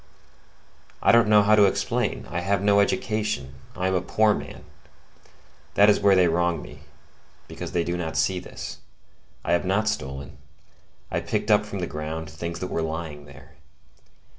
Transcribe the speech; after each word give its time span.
I 1.03 1.11
don't 1.11 1.27
know 1.27 1.43
how 1.43 1.53
to 1.53 1.65
explain; 1.65 2.25
I 2.31 2.39
have 2.39 2.63
no 2.63 2.79
education; 2.79 3.53
I 3.75 3.87
am 3.87 3.93
a 3.93 4.01
poor 4.01 4.33
man; 4.33 4.63
that 5.75 5.91
is 5.91 5.99
where 5.99 6.15
they 6.15 6.27
wrong 6.27 6.59
me, 6.63 6.79
because 7.47 7.73
they 7.73 7.83
do 7.83 7.95
not 7.95 8.17
see 8.17 8.39
this. 8.39 8.79
I 9.45 9.51
have 9.53 9.63
not 9.63 9.87
stolen; 9.87 10.39
I 11.11 11.19
picked 11.19 11.51
up 11.51 11.67
from 11.67 11.81
the 11.81 11.85
ground 11.85 12.31
things 12.31 12.59
that 12.61 12.71
were 12.71 12.81
lying 12.81 13.25
there. 13.25 13.51